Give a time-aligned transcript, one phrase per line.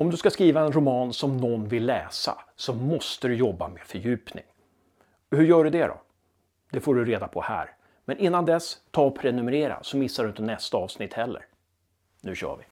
[0.00, 3.82] Om du ska skriva en roman som någon vill läsa så måste du jobba med
[3.82, 4.44] fördjupning.
[5.30, 6.00] Hur gör du det då?
[6.70, 7.70] Det får du reda på här.
[8.04, 11.46] Men innan dess, ta och prenumerera så missar du inte nästa avsnitt heller.
[12.20, 12.64] Nu kör vi!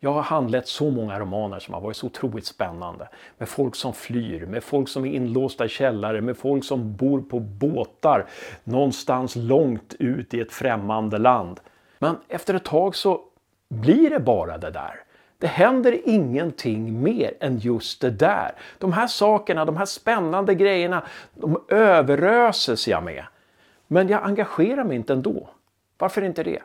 [0.00, 3.08] Jag har handlat så många romaner som har varit så otroligt spännande.
[3.38, 7.20] Med folk som flyr, med folk som är inlåsta i källare, med folk som bor
[7.20, 8.26] på båtar
[8.64, 11.60] någonstans långt ut i ett främmande land.
[11.98, 13.20] Men efter ett tag så
[13.68, 15.04] blir det bara det där.
[15.38, 18.52] Det händer ingenting mer än just det där.
[18.78, 21.02] De här sakerna, de här spännande grejerna,
[21.34, 23.24] de överöses jag med.
[23.86, 25.48] Men jag engagerar mig inte ändå.
[25.98, 26.62] Varför inte det?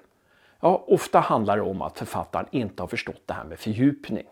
[0.64, 4.24] Ja, ofta handlar det om att författaren inte har förstått det här med fördjupning.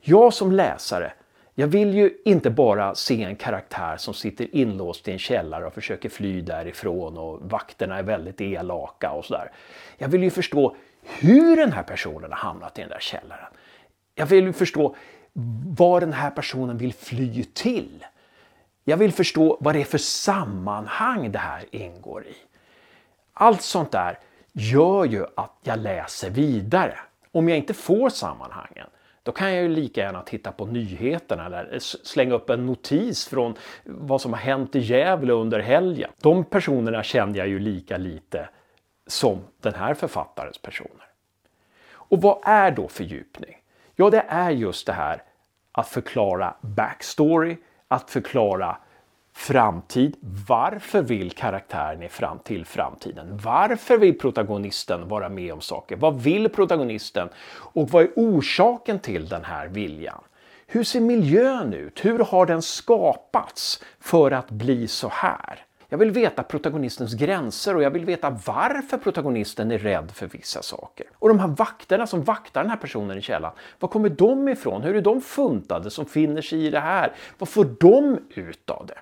[0.00, 1.12] Jag som läsare,
[1.54, 5.74] jag vill ju inte bara se en karaktär som sitter inlåst i en källare och
[5.74, 9.52] försöker fly därifrån och vakterna är väldigt elaka och sådär.
[9.98, 13.52] Jag vill ju förstå hur den här personen har hamnat i den där källaren.
[14.14, 14.96] Jag vill ju förstå
[15.76, 18.04] vad den här personen vill fly till.
[18.84, 22.36] Jag vill förstå vad det är för sammanhang det här ingår i.
[23.32, 24.18] Allt sånt där
[24.54, 26.98] gör ju att jag läser vidare.
[27.32, 28.86] Om jag inte får sammanhangen,
[29.22, 33.54] då kan jag ju lika gärna titta på nyheterna eller slänga upp en notis från
[33.84, 36.10] vad som har hänt i Gävle under helgen.
[36.22, 38.48] De personerna kände jag ju lika lite
[39.06, 41.06] som den här författarens personer.
[41.92, 43.56] Och vad är då fördjupning?
[43.96, 45.22] Ja, det är just det här
[45.72, 47.56] att förklara backstory,
[47.88, 48.76] att förklara
[49.34, 50.16] framtid.
[50.48, 53.40] Varför vill karaktären fram till framtiden?
[53.44, 55.96] Varför vill protagonisten vara med om saker?
[55.96, 57.28] Vad vill protagonisten?
[57.56, 60.20] Och vad är orsaken till den här viljan?
[60.66, 62.04] Hur ser miljön ut?
[62.04, 65.64] Hur har den skapats för att bli så här?
[65.88, 70.62] Jag vill veta protagonistens gränser och jag vill veta varför protagonisten är rädd för vissa
[70.62, 71.06] saker.
[71.14, 74.82] Och de här vakterna som vaktar den här personen i källan, var kommer de ifrån?
[74.82, 77.12] Hur är de funtade som finner sig i det här?
[77.38, 78.98] Vad får de ut av det?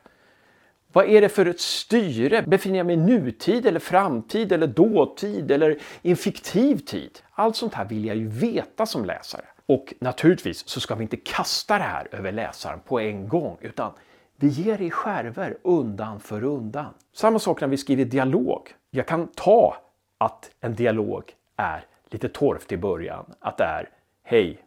[0.92, 2.42] Vad är det för ett styre?
[2.42, 7.18] Befinner jag mig i nutid eller framtid eller dåtid eller i en fiktiv tid?
[7.30, 9.44] Allt sånt här vill jag ju veta som läsare.
[9.66, 13.92] Och naturligtvis så ska vi inte kasta det här över läsaren på en gång utan
[14.36, 16.94] vi ger det i skärvor undan för undan.
[17.12, 18.74] Samma sak när vi skriver dialog.
[18.90, 19.76] Jag kan ta
[20.18, 23.34] att en dialog är lite torftig i början.
[23.40, 23.88] Att det är
[24.22, 24.62] Hej,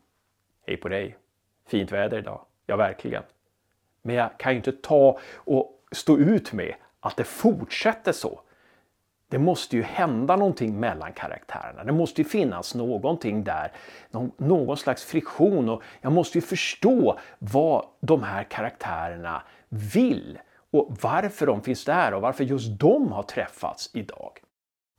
[0.68, 1.18] hej på dig,
[1.68, 2.46] fint väder idag.
[2.66, 3.24] Ja, verkligen.
[4.02, 8.41] Men jag kan ju inte ta och stå ut med att det fortsätter så.
[9.29, 11.83] Det måste ju hända någonting mellan karaktärerna.
[11.83, 13.72] Det måste ju finnas någonting där,
[14.38, 20.39] någon, slags friktion och jag måste ju förstå vad de här karaktärerna vill
[20.72, 24.39] och varför de finns där och varför just de har träffats idag.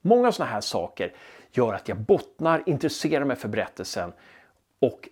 [0.00, 1.14] Många sådana här saker
[1.52, 4.12] gör att jag bottnar, intresserar mig för berättelsen
[4.80, 5.08] och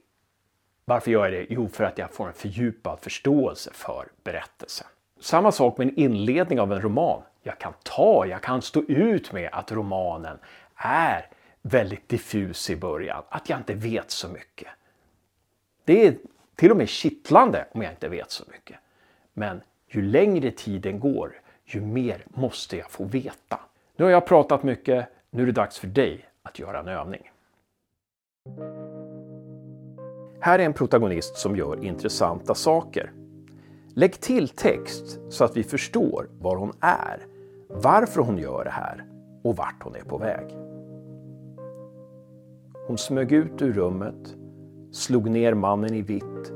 [0.84, 1.47] varför gör jag det?
[1.49, 4.87] Jo, för att jag får en fördjupad förståelse för berättelsen.
[5.25, 7.23] Samma sak med en inledning av en roman.
[7.43, 10.39] Jag kan ta, jag kan stå ut med att romanen
[10.77, 11.27] är
[11.62, 14.69] väldigt diffus i början, att jag inte vet så mycket.
[15.85, 16.17] Det är
[16.55, 18.77] till och med kittlande om jag inte vet så mycket.
[19.33, 23.61] Men ju längre tiden går, ju mer måste jag få veta.
[23.97, 27.31] Nu har jag pratat mycket, nu är det dags för dig att göra en övning.
[30.41, 33.12] Här är en protagonist som gör intressanta saker.
[33.97, 37.27] Lägg till text så att vi förstår var hon är,
[37.69, 39.05] varför hon gör det här
[39.44, 40.56] och vart hon är på väg.
[42.87, 44.37] Hon smög ut ur rummet,
[44.93, 46.53] slog ner mannen i vitt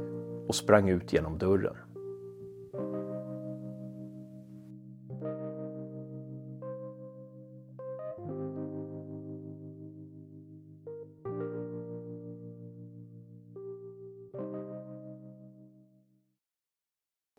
[0.48, 1.76] och sprang ut genom dörren.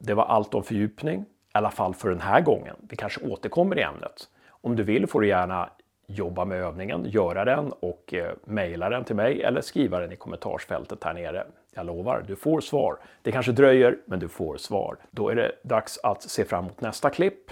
[0.10, 2.76] Det var allt om fördjupning, i alla fall för den här gången.
[2.90, 4.30] Vi kanske återkommer i ämnet.
[4.50, 5.70] Om du vill får du gärna
[6.08, 10.16] jobba med övningen, göra den och eh, mejla den till mig eller skriva den i
[10.16, 11.48] kommentarsfältet här nere.
[11.74, 12.98] Jag lovar, du får svar.
[13.22, 14.98] Det kanske dröjer, men du får svar.
[15.12, 17.52] Då är det dags att se fram emot nästa klipp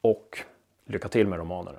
[0.00, 0.38] och
[0.84, 1.78] lycka till med romanerna.